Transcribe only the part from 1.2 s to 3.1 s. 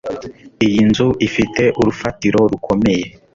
ifite urufatiro rukomeye